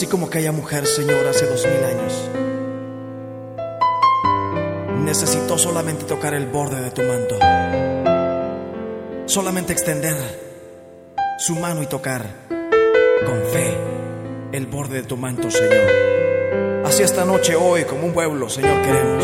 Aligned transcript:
Así 0.00 0.08
como 0.08 0.28
aquella 0.28 0.50
mujer, 0.50 0.86
Señor, 0.86 1.26
hace 1.26 1.44
dos 1.44 1.66
mil 1.66 1.84
años, 1.84 2.30
necesitó 5.04 5.58
solamente 5.58 6.06
tocar 6.06 6.32
el 6.32 6.46
borde 6.46 6.80
de 6.80 6.90
tu 6.90 7.02
manto, 7.02 7.38
solamente 9.26 9.74
extender 9.74 10.16
su 11.36 11.54
mano 11.56 11.82
y 11.82 11.86
tocar 11.86 12.24
con 13.26 13.42
fe 13.52 13.76
el 14.52 14.66
borde 14.68 15.02
de 15.02 15.06
tu 15.06 15.18
manto, 15.18 15.50
Señor. 15.50 16.82
Así 16.86 17.02
esta 17.02 17.26
noche, 17.26 17.54
hoy, 17.54 17.84
como 17.84 18.06
un 18.06 18.14
pueblo, 18.14 18.48
Señor, 18.48 18.80
queremos 18.80 19.22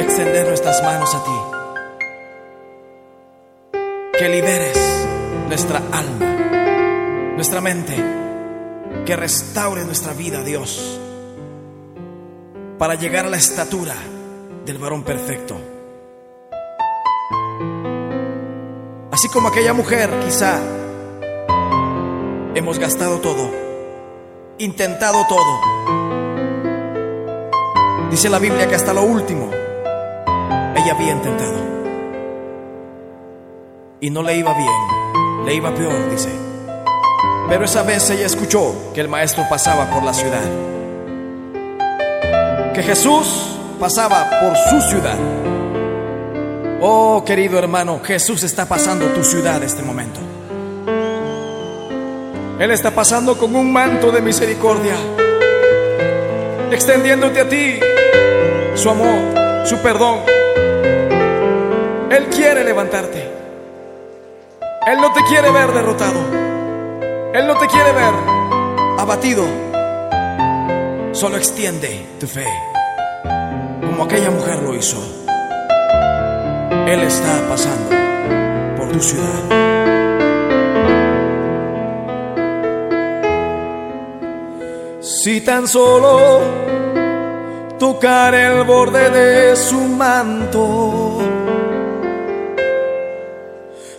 extender 0.00 0.46
nuestras 0.48 0.82
manos 0.82 1.14
a 1.14 1.22
ti. 1.22 1.38
Que 4.18 4.26
liberes 4.26 5.06
nuestra 5.50 5.82
alma, 5.92 7.34
nuestra 7.36 7.60
mente 7.60 8.25
que 9.06 9.16
restaure 9.16 9.84
nuestra 9.84 10.12
vida, 10.12 10.42
Dios, 10.42 11.00
para 12.76 12.96
llegar 12.96 13.24
a 13.24 13.30
la 13.30 13.36
estatura 13.36 13.94
del 14.64 14.78
varón 14.78 15.04
perfecto. 15.04 15.56
Así 19.12 19.28
como 19.28 19.48
aquella 19.48 19.72
mujer, 19.72 20.10
quizá 20.24 20.60
hemos 22.56 22.80
gastado 22.80 23.20
todo, 23.20 23.48
intentado 24.58 25.24
todo. 25.28 25.60
Dice 28.10 28.28
la 28.28 28.40
Biblia 28.40 28.68
que 28.68 28.74
hasta 28.74 28.92
lo 28.92 29.04
último 29.04 29.50
ella 30.74 30.92
había 30.92 31.12
intentado. 31.12 31.58
Y 34.00 34.10
no 34.10 34.24
le 34.24 34.36
iba 34.36 34.52
bien, 34.52 35.44
le 35.46 35.54
iba 35.54 35.72
peor, 35.72 36.10
dice. 36.10 36.45
Pero 37.48 37.64
esa 37.64 37.82
vez 37.82 38.10
ella 38.10 38.26
escuchó 38.26 38.92
que 38.92 39.00
el 39.00 39.08
maestro 39.08 39.44
pasaba 39.48 39.88
por 39.90 40.02
la 40.02 40.12
ciudad. 40.12 40.42
Que 42.74 42.82
Jesús 42.82 43.56
pasaba 43.78 44.28
por 44.40 44.56
su 44.56 44.80
ciudad. 44.88 45.16
Oh, 46.80 47.22
querido 47.24 47.58
hermano, 47.58 48.00
Jesús 48.02 48.42
está 48.42 48.66
pasando 48.66 49.06
tu 49.06 49.22
ciudad 49.22 49.62
este 49.62 49.82
momento. 49.82 50.20
Él 52.58 52.70
está 52.70 52.90
pasando 52.90 53.38
con 53.38 53.54
un 53.54 53.72
manto 53.72 54.10
de 54.10 54.22
misericordia, 54.22 54.94
extendiéndote 56.70 57.40
a 57.40 57.48
ti 57.48 57.78
su 58.74 58.90
amor, 58.90 59.66
su 59.66 59.78
perdón. 59.78 60.20
Él 62.10 62.26
quiere 62.26 62.64
levantarte. 62.64 63.30
Él 64.86 65.00
no 65.00 65.12
te 65.12 65.20
quiere 65.24 65.50
ver 65.50 65.72
derrotado. 65.72 66.55
Él 67.36 67.46
no 67.46 67.54
te 67.58 67.66
quiere 67.66 67.92
ver 67.92 68.14
abatido. 68.98 69.44
Solo 71.12 71.36
extiende 71.36 72.06
tu 72.18 72.26
fe, 72.26 72.46
como 73.82 74.04
aquella 74.04 74.30
mujer 74.30 74.62
lo 74.62 74.74
hizo. 74.74 74.96
Él 76.86 77.02
está 77.02 77.46
pasando 77.46 77.90
por 78.78 78.90
tu 78.90 79.00
ciudad. 79.00 79.42
Si 85.02 85.42
tan 85.42 85.68
solo 85.68 86.40
tocar 87.78 88.34
el 88.34 88.64
borde 88.64 89.10
de 89.10 89.56
su 89.56 89.78
manto, 89.78 91.18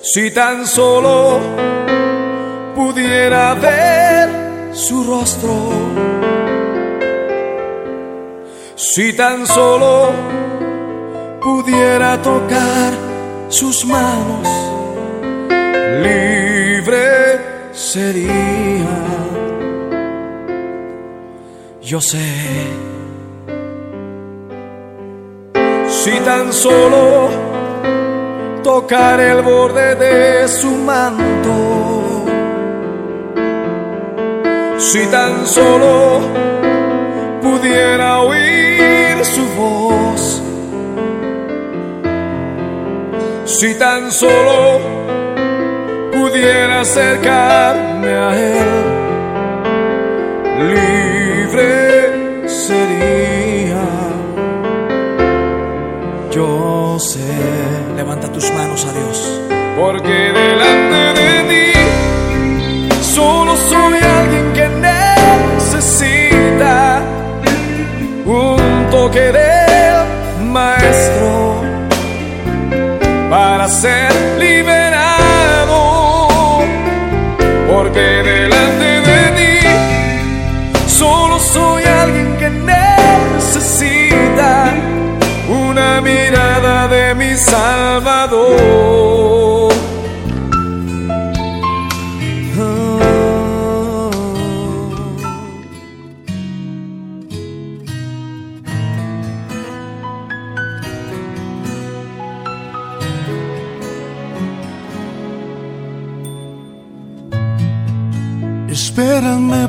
si 0.01 0.31
tan 0.31 0.65
solo 0.65 1.76
pudiera 2.77 3.55
ver 3.55 4.29
su 4.71 5.03
rostro. 5.03 5.55
Si 8.75 9.13
tan 9.13 9.47
solo 9.47 10.11
pudiera 11.41 12.21
tocar 12.21 12.91
sus 13.49 13.83
manos, 13.83 14.47
libre 16.03 17.39
sería. 17.73 18.97
Yo 21.81 21.99
sé. 21.99 22.29
Si 25.89 26.11
tan 26.19 26.53
solo 26.53 27.29
tocar 28.63 29.19
el 29.19 29.41
borde 29.41 29.95
de 29.95 30.47
su 30.47 30.69
manto 30.69 31.96
si 34.87 35.05
tan 35.07 35.45
solo 35.45 36.21
pudiera 37.41 38.21
oír 38.21 39.25
su 39.25 39.45
voz, 39.57 40.41
si 43.43 43.75
tan 43.77 44.09
solo 44.13 44.79
pudiera 46.13 46.79
acercarme 46.79 48.13
a 48.15 48.29
Él, 48.37 48.69
libre 50.71 52.47
sería. 52.47 53.83
Yo 56.31 56.97
sé, 56.97 57.27
levanta 57.97 58.31
tus 58.31 58.49
manos 58.53 58.85
a 58.85 58.93
Dios, 58.93 59.41
porque 59.77 60.31
delante 60.31 60.95
de 60.95 61.16
toque 69.07 69.31
del 69.31 69.97
maestro 70.51 71.61
para 73.29 73.69
ser 73.69 74.11
liberado. 74.37 75.79
Porque 77.71 77.99
delante 77.99 79.01
de 79.09 79.21
ti 79.37 79.55
solo 80.87 81.39
soy 81.39 81.83
alguien 81.83 82.37
que 82.37 82.49
necesita 82.73 84.53
una 85.47 86.01
mirada 86.01 86.87
de 86.87 87.15
mi 87.15 87.35
Salvador. 87.35 89.26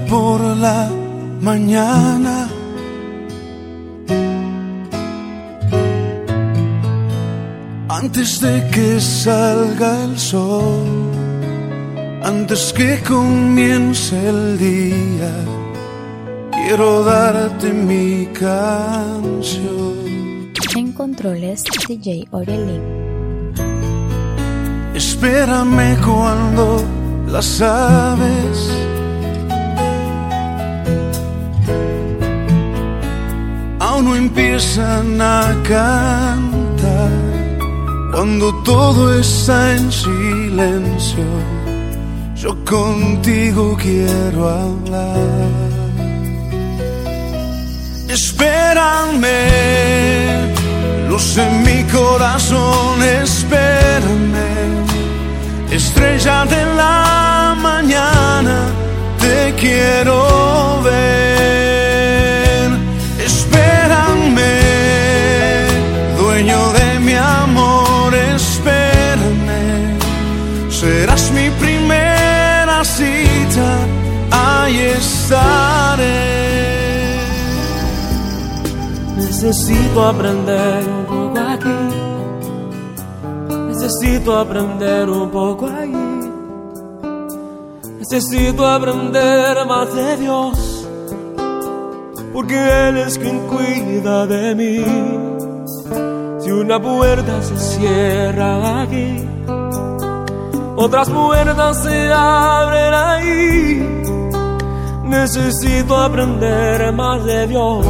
Por 0.08 0.40
la 0.40 0.90
mañana. 1.40 2.48
Antes 7.88 8.40
de 8.40 8.68
que 8.70 9.00
salga 9.00 10.04
el 10.04 10.18
sol, 10.18 11.10
antes 12.22 12.72
que 12.72 13.00
comience 13.06 14.16
el 14.28 14.58
día, 14.58 15.32
quiero 16.52 17.04
darte 17.04 17.72
mi 17.72 18.26
canción. 18.26 19.98
En 20.76 20.92
controles, 20.92 21.64
DJ 21.88 22.28
Aurelín. 22.32 22.82
Espérame 24.94 25.96
cuando 26.00 26.82
las 27.26 27.60
aves 27.60 28.87
no 34.02 34.14
empiezan 34.14 35.20
a 35.20 35.54
cantar, 35.62 37.10
cuando 38.12 38.54
todo 38.62 39.18
está 39.18 39.76
en 39.76 39.90
silencio, 39.90 41.24
yo 42.36 42.56
contigo 42.64 43.76
quiero 43.80 44.48
hablar. 44.48 45.48
Espérame, 48.08 49.26
luz 51.08 51.36
en 51.36 51.62
mi 51.62 51.82
corazón, 51.84 53.02
espérame, 53.02 54.48
estrella 55.70 56.44
de 56.46 56.64
la 56.76 57.56
mañana, 57.60 58.66
te 59.18 59.54
quiero 59.56 60.82
ver. 60.82 61.27
Serás 70.88 71.30
mi 71.32 71.50
primera 71.64 72.82
cita, 72.82 73.70
ahí 74.30 74.76
estaré. 75.00 76.16
Necesito 79.16 79.98
aprender 80.12 80.80
un 80.96 81.04
poco 81.12 81.38
aquí. 81.54 81.80
Necesito 83.68 84.38
aprender 84.44 85.10
un 85.10 85.28
poco 85.30 85.66
allí. 85.66 86.20
Necesito 88.00 88.66
aprender 88.66 89.66
más 89.66 89.94
de 89.94 90.16
Dios. 90.16 90.56
Porque 92.32 92.58
Él 92.88 92.96
es 93.06 93.18
quien 93.18 93.38
cuida 93.52 94.26
de 94.26 94.54
mí. 94.60 94.84
Si 96.40 96.50
una 96.50 96.80
puerta 96.80 97.42
se 97.42 97.56
cierra 97.58 98.82
aquí, 98.82 99.28
otras 100.78 101.10
puertas 101.10 101.82
se 101.82 102.12
abren 102.12 102.94
ahí. 102.94 104.02
Necesito 105.04 105.96
aprender 105.96 106.92
más 106.92 107.24
de 107.24 107.46
Dios 107.48 107.86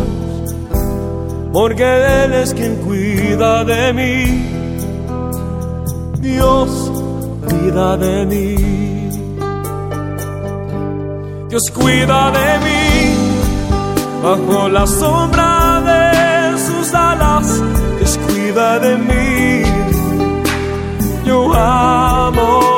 porque 1.52 2.24
Él 2.24 2.32
es 2.32 2.54
quien 2.54 2.76
cuida 2.76 3.64
de 3.64 3.92
mí. 3.92 4.48
Dios 6.20 6.92
cuida 7.48 7.96
de 7.96 8.26
mí. 8.26 8.56
Dios 11.48 11.62
cuida 11.74 12.30
de 12.30 12.58
mí 12.64 13.14
bajo 14.22 14.68
la 14.68 14.86
sombra 14.86 15.80
de 15.90 16.58
sus 16.58 16.94
alas. 16.94 17.62
Dios 17.98 18.18
cuida 18.26 18.78
de 18.78 18.96
mí. 18.96 19.62
Yo 21.24 21.52
amo 21.54 22.77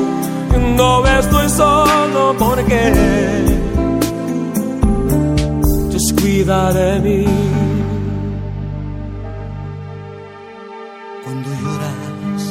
No 0.81 1.05
estoy 1.05 1.47
solo 1.47 2.35
porque 2.39 2.79
Dios 5.89 6.13
cuida 6.19 6.73
de 6.73 6.99
mí. 7.05 7.25
cuando 11.23 11.49
lloras 11.61 12.43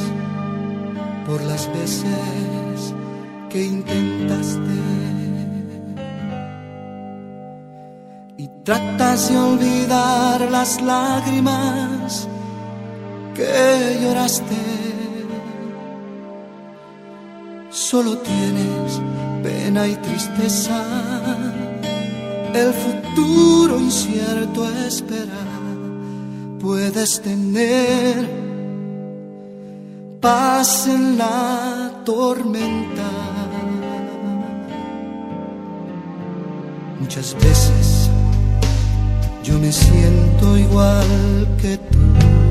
por 1.27 1.41
las 1.41 1.67
veces 1.73 2.95
que 3.49 3.65
intentaste 3.65 4.77
y 8.37 8.47
tratas 8.63 9.29
de 9.29 9.37
olvidar 9.37 10.39
las 10.49 10.81
lágrimas 10.81 12.29
que 13.35 13.99
lloraste. 14.01 14.80
Solo 17.91 18.17
tienes 18.19 19.01
pena 19.43 19.85
y 19.85 19.95
tristeza, 19.95 20.81
el 22.53 22.71
futuro 22.73 23.77
incierto 23.77 24.65
espera. 24.87 25.43
Puedes 26.61 27.21
tener 27.21 28.29
paz 30.21 30.87
en 30.87 31.17
la 31.17 31.91
tormenta. 32.05 33.09
Muchas 36.97 37.35
veces 37.43 38.09
yo 39.43 39.59
me 39.59 39.69
siento 39.69 40.57
igual 40.57 41.57
que 41.61 41.77
tú. 41.77 42.50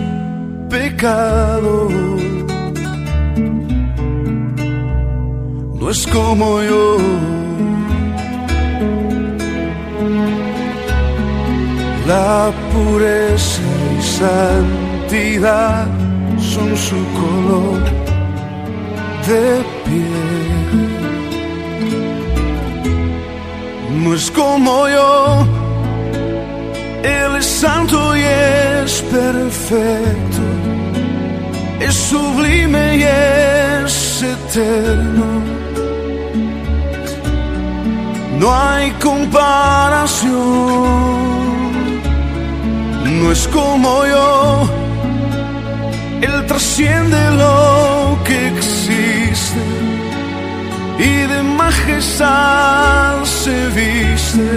pecado. 0.71 1.89
No 5.79 5.89
es 5.89 6.07
como 6.07 6.61
yo. 6.63 6.97
La 12.07 12.51
pureza 12.71 13.61
y 13.97 14.01
santidad 14.01 15.87
son 16.39 16.75
su 16.87 16.99
color 17.21 17.83
de 19.27 19.63
piel. 19.85 20.41
No 24.03 24.13
es 24.15 24.31
como 24.31 24.87
yo, 24.89 25.45
Él 27.03 27.35
es 27.37 27.45
santo 27.45 28.17
y 28.17 28.21
es 28.21 29.01
perfecto, 29.03 30.30
es 31.87 31.95
sublime 31.95 32.97
y 32.97 33.03
es 33.03 34.23
eterno. 34.23 35.25
No 38.39 38.47
hay 38.53 38.91
comparación, 38.93 40.31
no 43.19 43.31
es 43.31 43.47
como 43.47 44.05
yo, 44.07 44.69
Él 46.21 46.45
trasciende 46.47 47.19
lo 47.43 48.17
que 48.23 48.47
existe 48.47 49.61
y 50.97 51.27
de 51.31 51.43
majestad 51.43 53.23
se 53.23 53.67
viste. 53.69 54.49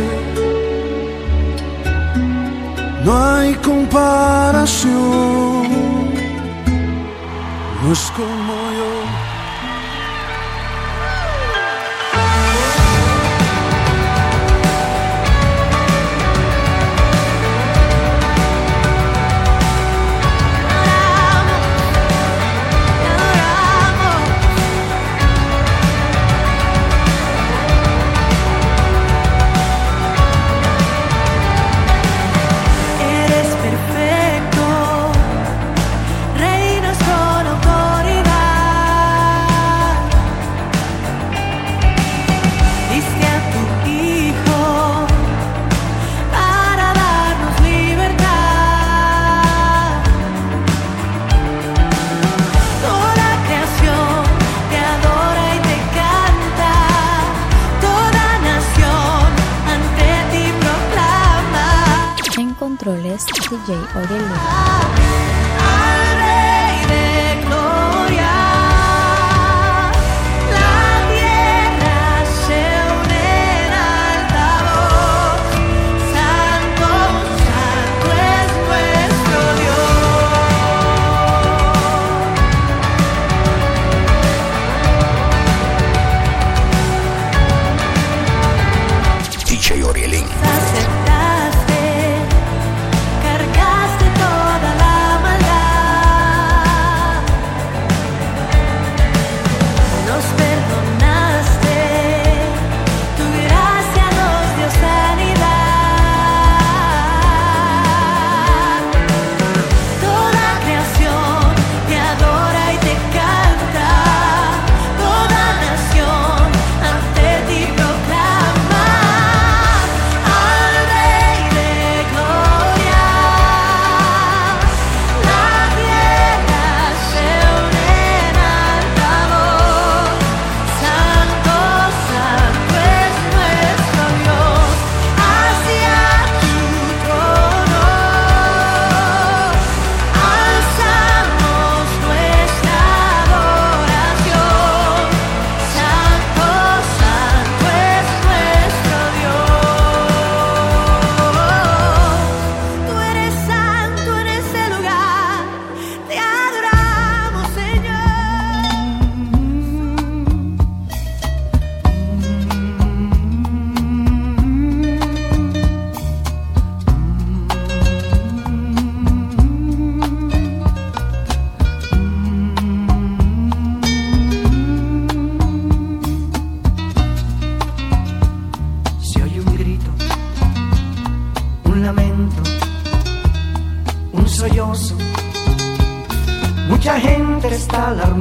No 3.05 3.13
hay 3.23 3.53
comparación, 3.57 4.85
no 7.85 7.93
es 7.93 8.11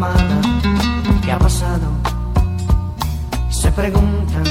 alarmada. 0.06 0.42
¿Qué 1.24 1.32
ha 1.32 1.40
pasado? 1.40 1.88
Se 3.50 3.72
preguntan, 3.72 4.44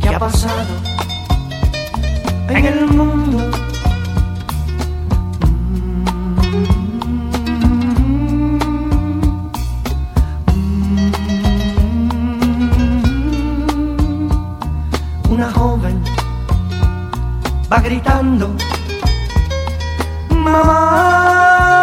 ¿qué 0.00 0.08
ha 0.08 0.18
pasado 0.18 0.74
en 2.48 2.64
el 2.66 2.86
mundo? 2.86 3.50
Una 15.30 15.50
joven 15.52 16.02
va 17.70 17.80
gritando, 17.80 18.54
mamá. 20.30 21.77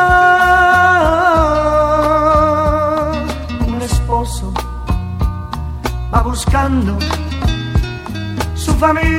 buscando 6.36 7.00
su 8.56 8.74
familia. 8.74 9.16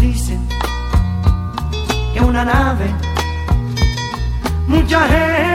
dicen 0.00 0.46
que 2.12 2.20
una 2.20 2.44
nave, 2.44 2.86
mucha 4.68 5.00
gente. 5.08 5.53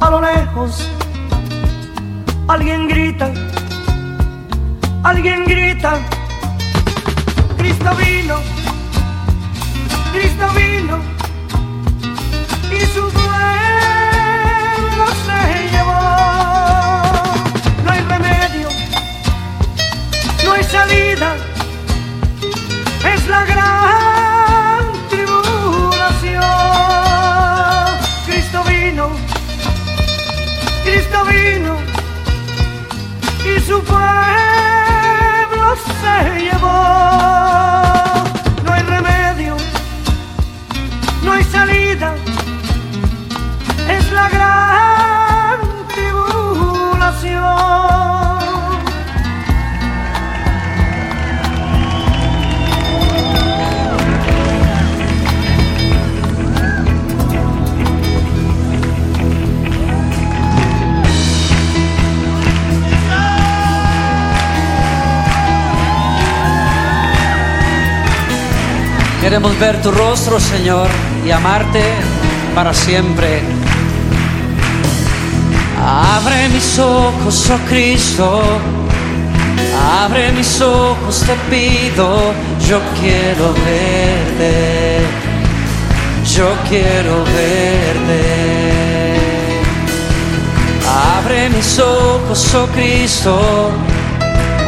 A 0.00 0.10
lo 0.10 0.20
lejos. 0.20 0.90
Alguien 2.48 2.86
grita, 2.88 3.30
alguien 5.02 5.44
grita, 5.44 5.98
Cristo 7.56 7.90
vino, 7.96 8.36
Cristo 10.12 10.46
vino 10.54 10.98
y 12.70 12.80
su 12.86 13.02
pueblo 13.10 15.06
se 15.26 15.40
llevó. 15.72 16.02
No 17.84 17.90
hay 17.90 18.00
remedio, 18.02 18.68
no 20.44 20.52
hay 20.52 20.62
salida, 20.62 21.36
su 33.76 33.82
pueblo 33.82 35.76
se 36.00 36.40
llevó. 36.40 37.95
Queremos 69.26 69.58
ver 69.58 69.82
tu 69.82 69.90
rostro, 69.90 70.38
Señor, 70.38 70.86
y 71.26 71.32
amarte 71.32 71.82
para 72.54 72.72
siempre. 72.72 73.40
Abre 75.84 76.48
mis 76.50 76.78
ojos, 76.78 77.50
oh 77.50 77.58
Cristo. 77.68 78.40
Abre 80.00 80.30
mis 80.30 80.60
ojos, 80.60 81.24
te 81.26 81.34
pido. 81.50 82.32
Yo 82.68 82.80
quiero 83.00 83.52
verte. 83.66 85.00
Yo 86.32 86.46
quiero 86.68 87.24
verte. 87.24 88.22
Abre 91.18 91.48
mis 91.48 91.80
ojos, 91.80 92.54
oh 92.54 92.68
Cristo. 92.68 93.72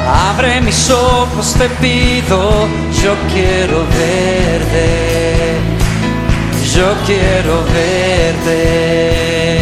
Abre 0.09 0.63
mis 0.63 0.89
ojos, 0.91 1.55
te 1.59 1.69
pido, 1.69 2.67
yo 3.03 3.15
quiero 3.31 3.85
verte, 3.99 5.59
yo 6.75 6.95
quiero 7.05 7.63
verte. 7.75 9.61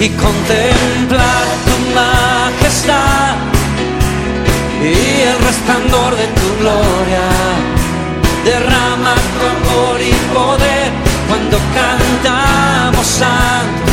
Y 0.00 0.08
contemplar 0.10 1.44
tu 1.66 1.76
majestad 1.94 3.36
y 4.82 5.22
el 5.30 5.38
resplandor 5.46 6.16
de 6.16 6.26
tu 6.26 6.48
gloria. 6.60 7.26
Derrama 8.44 9.14
tu 9.14 9.40
amor 9.54 10.00
y 10.00 10.12
poder 10.34 10.90
cuando 11.28 11.58
cantamos 11.78 13.06
santo 13.06 13.92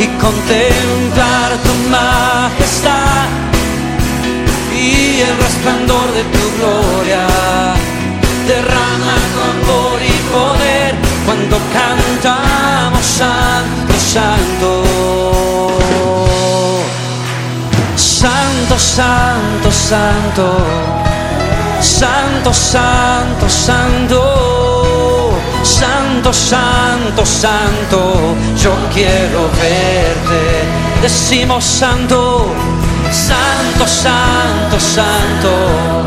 y 0.00 0.06
contemplar 0.18 1.52
tu 1.62 1.74
majestad 1.90 3.53
y 4.84 5.20
el 5.20 5.36
resplandor 5.38 6.12
de 6.12 6.22
tu 6.34 6.44
gloria. 6.58 7.26
Derrama 8.46 9.14
tu 9.32 9.40
amor 9.54 9.98
y 10.02 10.16
poder 10.36 10.94
cuando 11.24 11.56
cantamos 11.72 13.04
santo, 13.04 13.94
santo. 14.14 14.70
Santo, 17.96 18.78
santo, 18.78 19.70
santo. 19.70 20.46
Santo, 21.80 22.52
santo, 22.52 23.48
santo. 23.48 24.20
Santo, 25.62 26.32
santo, 26.32 27.24
santo. 27.24 28.00
Yo 28.62 28.72
quiero 28.92 29.40
verte. 29.60 30.42
Decimos 31.02 31.64
santo. 31.64 32.73
Santo, 33.14 33.86
santo, 33.86 34.80
santo, 34.80 36.02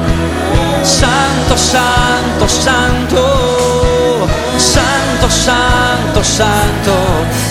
santo, 0.83 1.55
santo, 1.55 2.47
santo, 2.49 4.27
santo, 4.57 5.29
santo, 5.29 6.23
santo, 6.23 6.93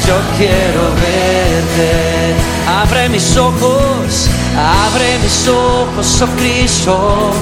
yo 0.07 0.15
quiero 0.37 0.83
verte. 1.01 2.35
Abre 2.69 3.09
mis 3.09 3.35
ojos, 3.39 4.29
abre 4.55 5.19
mis 5.23 5.49
ojos, 5.49 6.21
oh 6.21 6.37
Cristo. 6.37 7.33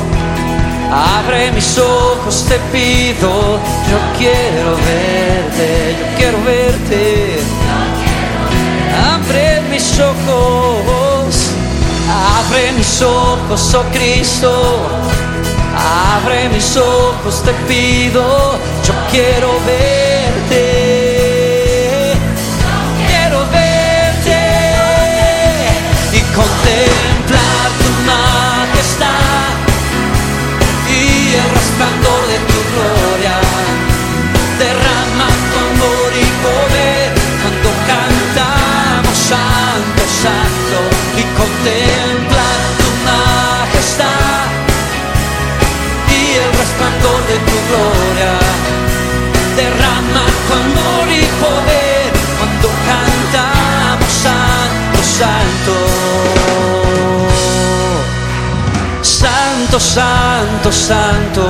Abre 0.93 1.51
mis 1.51 1.77
ojos, 1.79 2.45
te 2.49 2.61
pido, 2.71 3.59
yo 3.91 3.99
quiero 4.17 4.77
verte, 4.77 5.97
yo 5.99 6.17
quiero 6.17 6.39
verte. 6.45 7.41
Abre 9.13 9.63
mis 9.69 9.99
ojos. 9.99 11.04
Abre 12.47 12.73
mis 12.73 13.03
ojos, 13.03 13.75
oh 13.75 13.85
Cristo. 13.93 14.51
Abre 16.15 16.49
mis 16.51 16.77
ojos, 16.77 17.43
te 17.43 17.53
pido. 17.69 18.59
Yo 18.87 18.93
quiero 19.11 19.49
verte. 19.67 20.65
Quiero 23.09 23.41
verte 23.51 24.41
y 26.13 26.21
contemplar 26.37 27.67
tu 27.81 27.89
majestad 28.11 29.53
y 30.91 31.35
el 31.35 31.49
resplandor 31.59 32.23
de 32.33 32.39
tu 32.51 32.59
gloria. 32.71 33.37
Derrama 34.59 35.29
tu 35.51 35.57
amor 35.73 36.11
y 36.13 36.27
poder 36.45 37.07
cuando 37.43 37.71
cantamos 37.91 39.17
santo, 39.17 40.03
santo 40.23 40.79
y 41.17 41.23
contempla 41.39 42.04
santo. 59.79 60.35
Santo, 60.71 60.71
santo. 60.73 61.43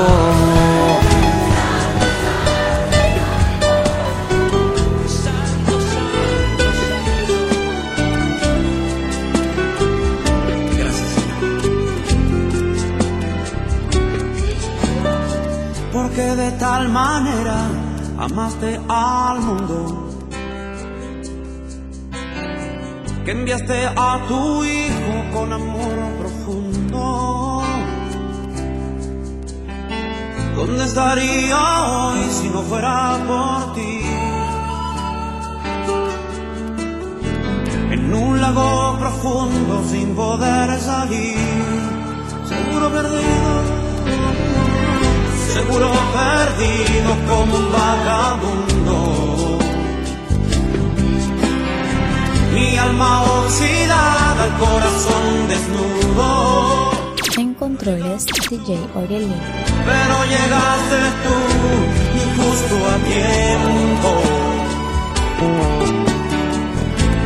Porque 15.93 16.23
de 16.23 16.51
tal 16.53 16.89
manera 16.89 17.67
amaste 18.19 18.81
al 18.89 19.41
mundo 19.41 20.09
que 23.25 23.31
enviaste 23.33 23.87
a 23.97 24.21
tu 24.29 24.65
Hijo 24.65 25.15
con 25.33 25.53
amor 25.53 25.74
¿Dónde 30.67 30.85
estaría 30.85 31.61
hoy 31.85 32.21
si 32.31 32.49
no 32.49 32.63
fuera 32.63 33.19
por 33.29 33.75
ti? 33.75 34.01
En 37.91 38.15
un 38.15 38.41
lago 38.41 38.97
profundo 38.99 39.85
sin 39.91 40.17
poder 40.17 40.81
salir, 40.81 41.37
seguro 42.49 42.91
perdido 42.91 43.85
seguro 45.53 45.91
perdido 46.19 47.11
como 47.29 47.57
un 47.57 47.73
vagabundo. 47.73 48.97
Mi 52.55 52.77
alma 52.79 53.23
oxidada, 53.23 54.47
el 54.47 54.53
corazón 54.65 55.25
desnudo. 55.49 56.04
Controles 57.65 58.27
DJ 58.27 58.77
Aurelio. 58.95 59.39
Pero 59.89 60.15
llegaste 60.33 60.99
tú 61.25 61.37
justo 62.37 62.75
a 62.93 62.97
tiempo. 63.13 64.11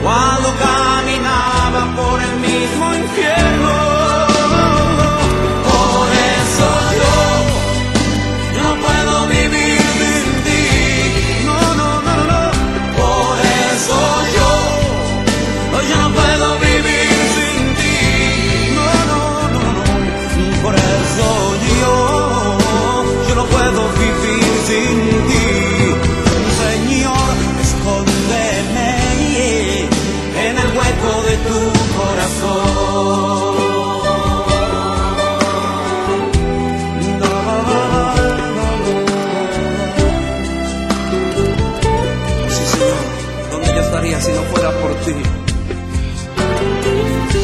Cuando 0.05 0.49
caminaba 0.65 1.81
por 1.97 2.23
el 2.23 2.35
mismo 2.47 2.95
infierno. 2.95 3.98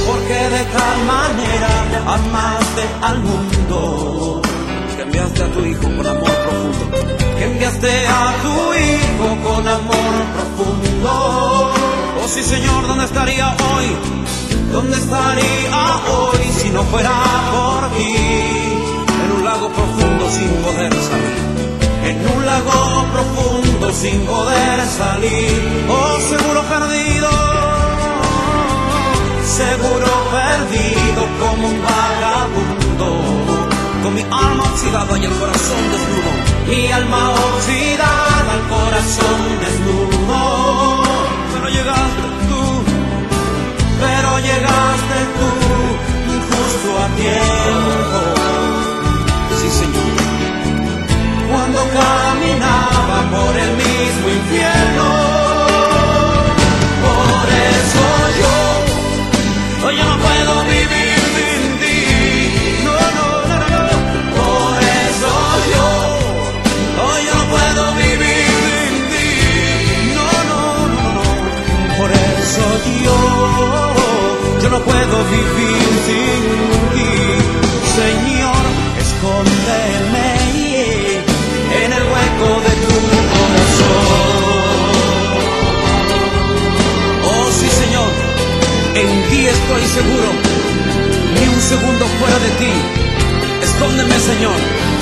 Porque 0.06 0.34
de 0.34 0.64
tal 0.76 1.04
manera 1.06 1.72
amaste 2.14 2.82
al 3.02 3.18
mundo 3.20 4.42
que 4.96 5.02
enviaste 5.02 5.42
a 5.42 5.50
tu 5.50 5.64
Hijo 5.64 5.82
con 5.82 6.06
amor 6.06 6.30
profundo. 6.44 6.98
Que 7.38 7.44
enviaste 7.44 8.06
a 8.06 8.34
tu 8.42 8.74
Hijo 8.74 9.28
con 9.44 9.68
amor 9.68 10.14
profundo. 10.36 11.10
Oh 12.22 12.28
sí, 12.28 12.42
Señor, 12.42 12.86
¿dónde 12.86 13.04
estaría 13.04 13.48
hoy? 13.50 13.86
¿Dónde 14.72 14.96
estaría 14.96 16.00
hoy 16.10 16.44
si 16.60 16.68
no 16.70 16.82
fuera 16.84 17.12
por 17.52 17.88
ti? 17.96 18.16
En 19.24 19.32
un 19.36 19.44
lago 19.44 19.68
profundo 19.68 20.30
sin 20.30 20.50
poder 20.64 20.92
salir. 20.92 21.54
En 22.04 22.36
un 22.36 22.44
lago 22.44 23.06
profundo 23.12 23.92
sin 23.92 24.20
poder 24.26 24.86
salir. 24.86 25.86
Oh, 25.88 26.18
seguro 26.28 26.62
perdido 26.64 27.53
seguro 29.54 30.10
perdido 30.34 31.22
como 31.38 31.68
un 31.68 31.78
vagabundo, 31.86 33.08
con 34.02 34.14
mi 34.14 34.22
alma 34.22 34.64
oxidada 34.72 35.16
y 35.16 35.24
el 35.24 35.34
corazón 35.42 35.82
desnudo, 35.92 36.30
mi 36.68 36.90
alma 36.90 37.30
oxidada, 37.30 38.50
el 38.58 38.64
corazón 38.74 39.40
desnudo. 39.62 40.38
Pero 41.52 41.66
llegaste 41.68 42.28
tú, 42.50 42.62
pero 44.02 44.30
llegaste 44.48 45.18
tú, 45.38 45.48
justo 46.48 46.88
a 47.04 47.06
tiempo. 47.22 48.20
Sí, 49.60 49.68
Señor. 49.80 50.14
Cuando 51.48 51.80
caminaba 52.00 52.93
estoy 89.48 89.82
seguro, 89.82 90.28
ni 91.34 91.48
un 91.48 91.60
segundo 91.60 92.06
fuera 92.18 92.38
de 92.38 92.50
ti. 92.58 92.72
Escóndeme, 93.62 94.18
Señor. 94.18 94.93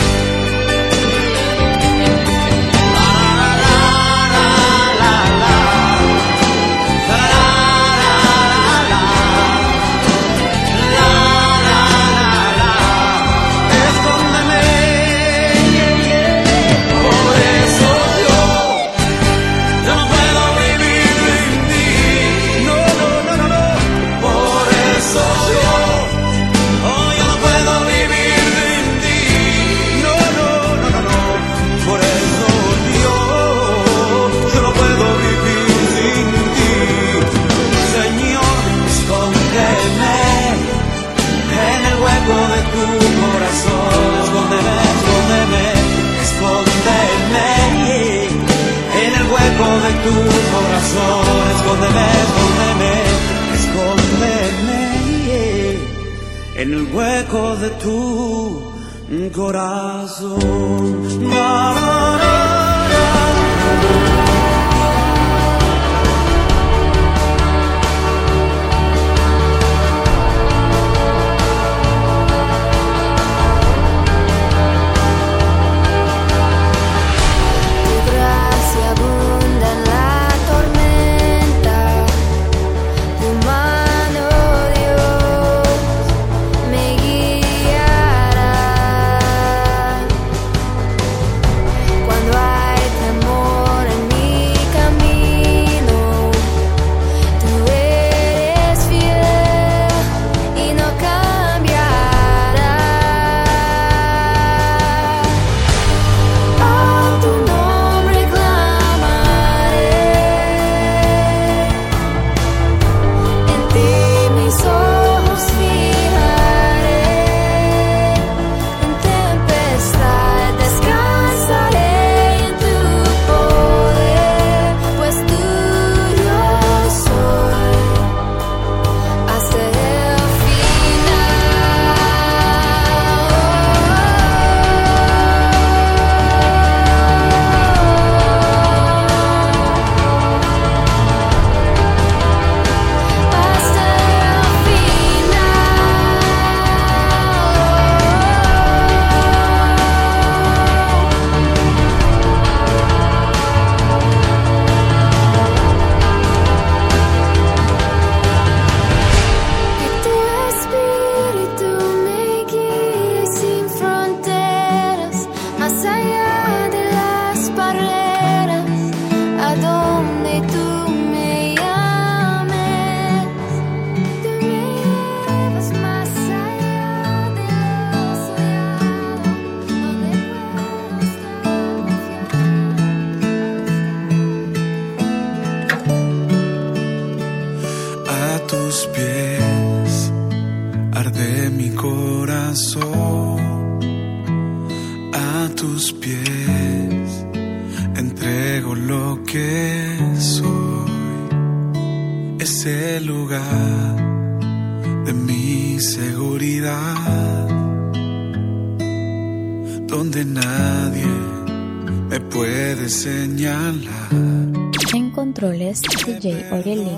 J. 216.22 216.46
Orelli. 216.52 216.96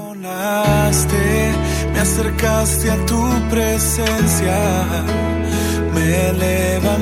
Me 1.94 2.00
acercaste 2.00 2.90
a 2.90 2.96
tu 3.06 3.20
presencia, 3.48 4.58
me 5.94 6.28
elevaste 6.28 6.93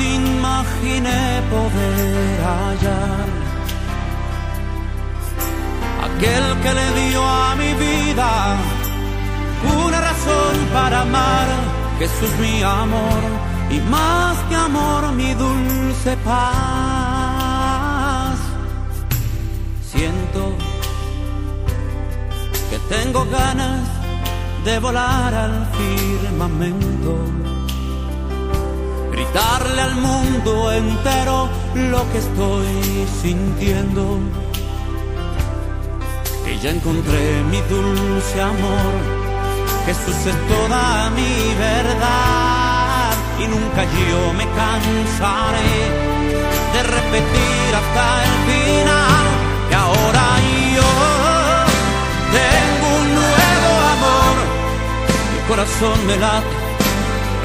imaginé 0.00 1.42
poder 1.50 2.40
hallar. 2.46 3.28
Aquel 6.06 6.44
que 6.62 6.74
le 6.74 6.86
dio 7.00 7.22
a 7.22 7.54
mi 7.56 7.74
vida 7.74 8.56
una 9.84 10.00
razón 10.00 10.54
para 10.72 11.02
amar, 11.02 11.46
Jesús 11.98 12.30
mi 12.40 12.62
amor, 12.62 13.20
y 13.70 13.80
más 13.90 14.38
que 14.48 14.54
amor 14.54 15.12
mi 15.12 15.34
dulce 15.34 16.16
paz. 16.24 16.38
Siento 19.90 20.54
que 22.70 22.78
tengo 22.94 23.24
ganas 23.26 23.88
de 24.64 24.78
volar 24.78 25.34
al 25.34 25.66
firmamento 25.76 27.57
gritarle 29.10 29.82
al 29.82 29.94
mundo 29.96 30.72
entero 30.72 31.48
lo 31.74 32.10
que 32.10 32.18
estoy 32.18 33.06
sintiendo. 33.22 34.18
Que 36.44 36.58
ya 36.58 36.70
encontré 36.70 37.42
mi 37.50 37.60
dulce 37.62 38.40
amor, 38.40 38.92
Jesús 39.86 40.16
es 40.26 40.38
toda 40.48 41.10
mi 41.10 41.54
verdad 41.58 43.12
y 43.38 43.46
nunca 43.46 43.84
yo 43.84 44.32
me 44.32 44.44
cansaré 44.60 45.74
de 46.72 46.82
repetir 46.82 47.70
hasta 47.80 48.24
el 48.24 48.34
final 48.48 49.26
que 49.68 49.74
ahora 49.74 50.26
yo 50.76 50.90
tengo 52.38 52.86
un 53.00 53.14
nuevo 53.14 53.70
amor, 53.94 54.34
mi 55.34 55.48
corazón 55.48 56.06
me 56.06 56.16
late 56.16 56.67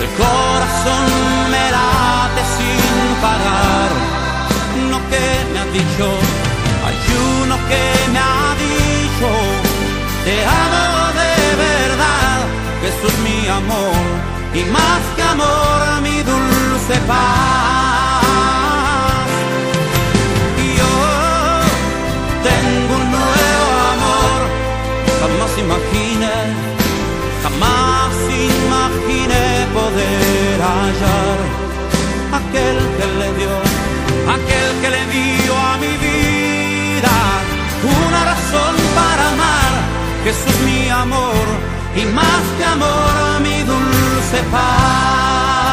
el 0.01 0.09
corazón 0.23 1.07
me 1.51 1.63
late 1.75 2.43
sin 2.55 3.15
parar. 3.21 3.91
No 4.91 4.97
que 5.09 5.25
me 5.51 5.59
ha 5.59 5.65
dicho, 5.79 6.07
hay 6.85 6.97
uno 7.41 7.55
que 7.69 7.83
me 8.13 8.19
ha 8.19 8.45
dicho, 8.65 9.29
te 10.25 10.35
amo 10.45 10.85
de 11.21 11.33
verdad. 11.67 12.39
Jesús 12.81 13.15
mi 13.23 13.39
amor 13.47 14.03
y 14.53 14.61
más 14.77 15.01
que 15.15 15.23
amor 15.23 15.79
a 15.95 16.01
mi 16.01 16.17
dulce 16.31 16.95
paz. 17.07 18.23
Y 20.63 20.65
yo 20.79 20.93
tengo 22.49 22.91
un 23.01 23.05
nuevo 23.17 23.67
amor, 23.95 24.39
jamás 25.21 25.51
imaginé, 25.65 26.37
jamás 27.43 27.72
aquel 32.39 32.77
que 32.97 33.05
le 33.19 33.29
dio, 33.39 33.55
aquel 34.35 34.69
que 34.81 34.89
le 34.95 35.03
dio 35.15 35.53
a 35.57 35.77
mi 35.77 35.93
vida 36.07 37.15
una 37.83 38.25
razón 38.31 38.75
para 38.95 39.23
amar. 39.33 39.71
Jesús 40.23 40.57
mi 40.65 40.89
amor 40.89 41.45
y 41.95 42.05
más 42.05 42.43
que 42.57 42.65
amor 42.65 43.41
mi 43.41 43.57
dulce 43.63 44.39
paz. 44.51 45.72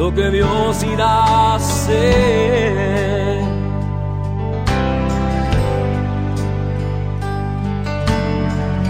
lo 0.00 0.14
que 0.14 0.30
Dios 0.30 0.82
irá 0.82 1.12
a 1.24 1.54
hacer. 1.56 3.40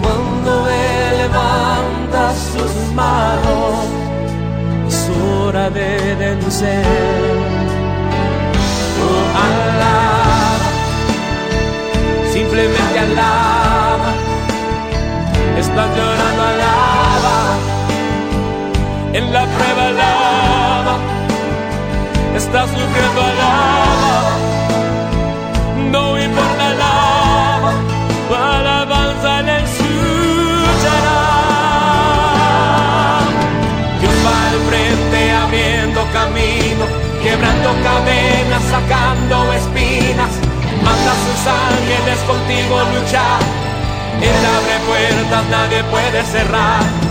Cuando 0.01 0.51
Él 0.69 1.17
levanta 1.23 2.21
sus 2.51 2.73
manos, 2.95 3.87
es 4.87 4.99
hora 5.21 5.69
de 5.69 6.15
vencer. 6.15 6.85
Oh, 9.03 9.25
alaba, 9.47 10.69
simplemente 12.31 12.99
alaba. 13.07 14.11
Estás 15.59 15.89
llorando, 15.97 16.41
alaba 16.51 17.71
en 19.13 19.33
la 19.33 19.45
prueba 19.45 19.87
alaba, 19.87 20.20
está 22.43 22.63
sufriendo 22.65 23.21
alaba, 23.21 24.35
no 25.91 26.19
importa 26.19 26.63
alaba, 26.73 27.71
alabanza 28.53 29.41
le 29.43 29.57
escuchará. 29.67 31.21
Dios 33.99 34.15
va 34.25 34.35
al 34.49 34.57
frente 34.69 35.19
abriendo 35.43 35.99
camino, 36.17 36.83
quebrando 37.21 37.69
cadenas, 37.87 38.63
sacando 38.73 39.53
espinas, 39.53 40.33
manda 40.85 41.13
sus 41.23 41.41
ángeles 41.69 42.19
contigo 42.31 42.73
luchar, 42.93 43.41
él 44.29 44.41
abre 44.57 44.75
puertas, 44.87 45.43
nadie 45.49 45.83
puede 45.93 46.23
cerrar. 46.23 47.10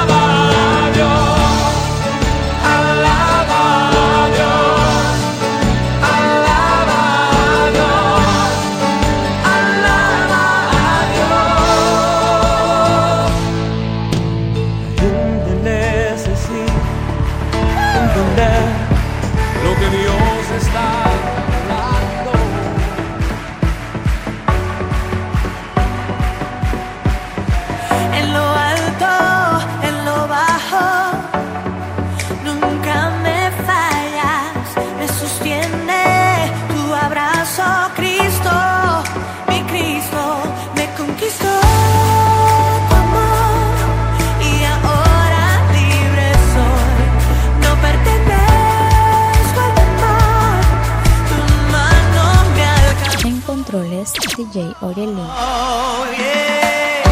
DJ 54.41 54.73
Aurelio. 54.81 55.21
Oh, 55.21 56.15
yeah. 56.17 57.03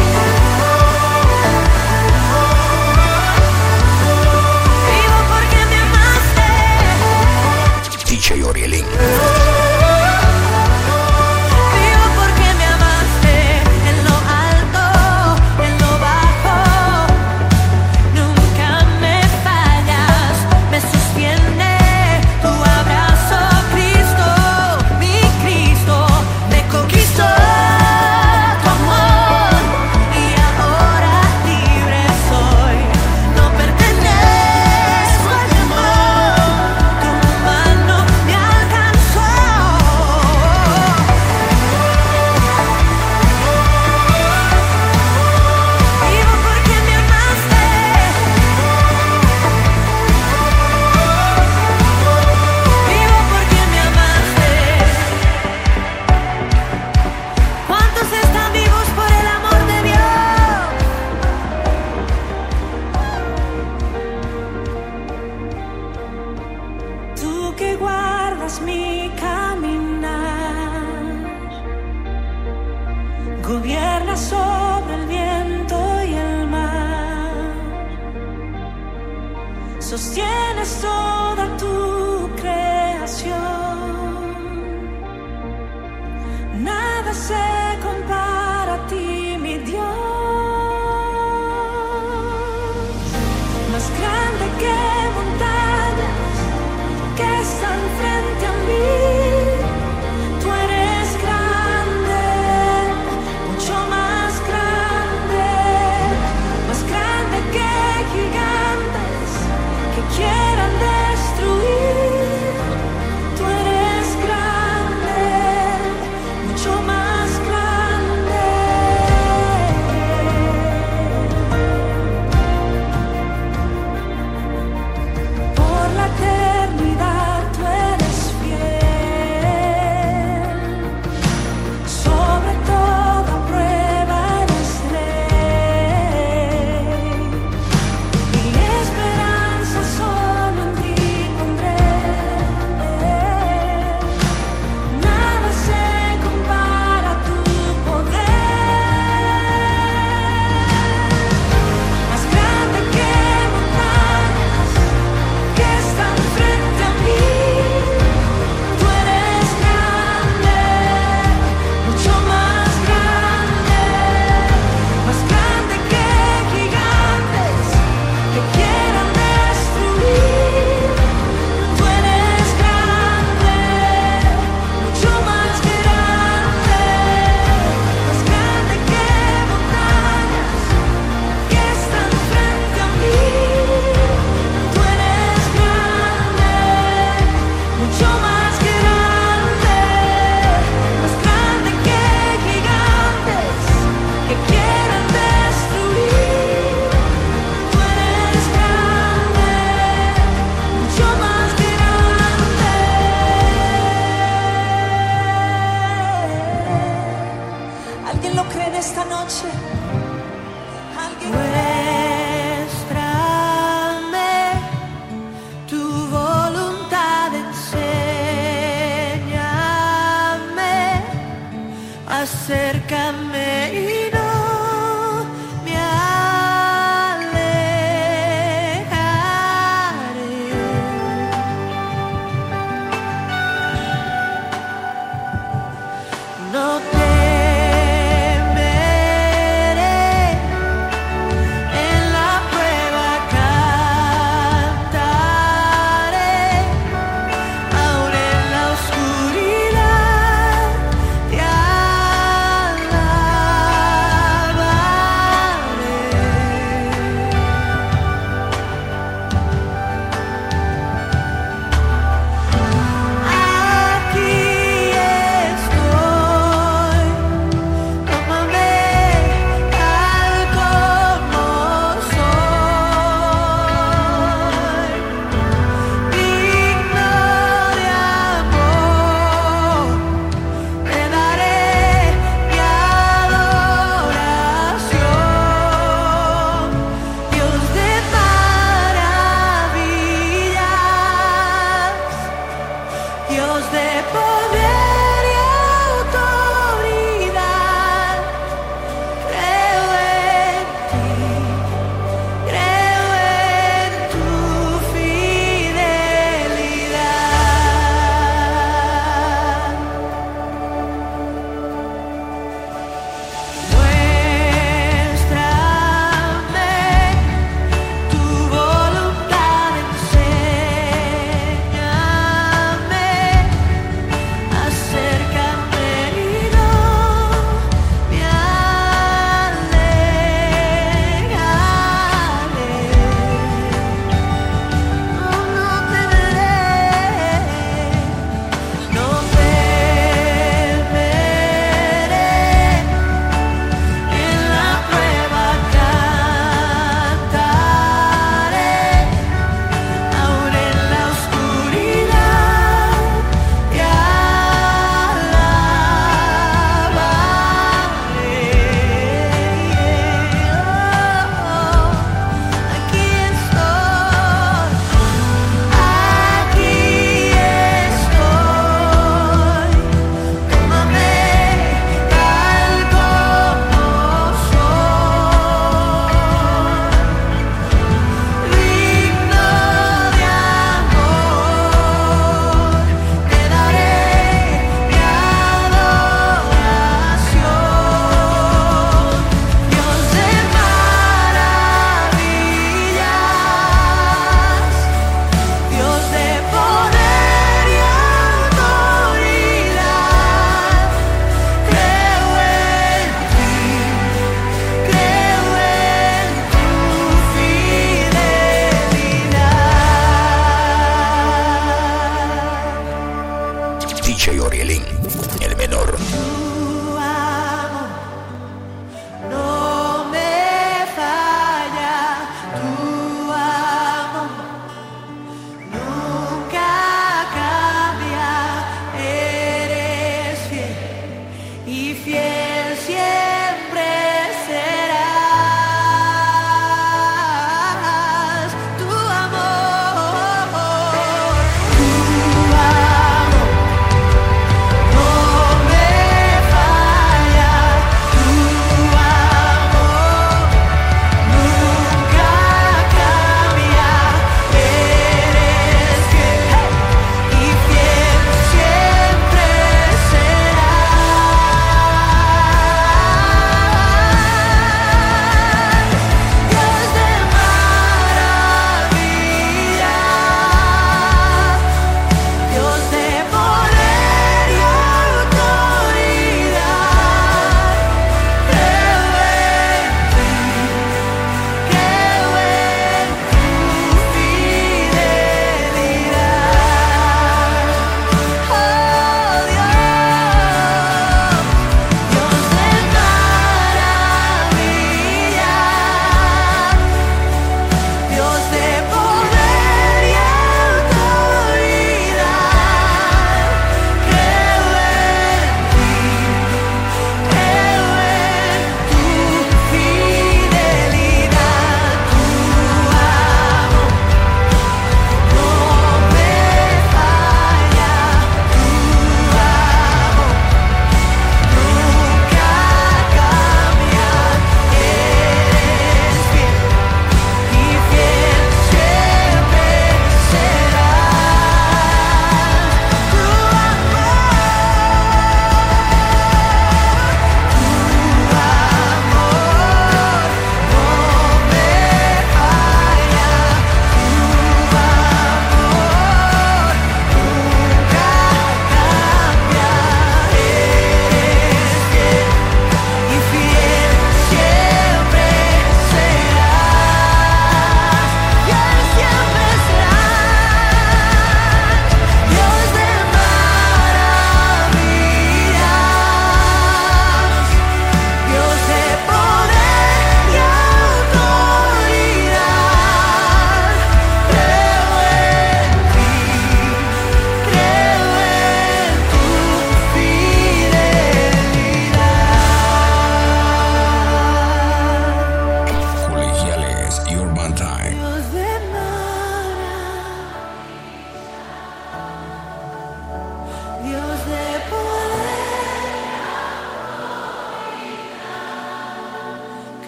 DJ 8.04 8.42
Orielin. 8.42 9.49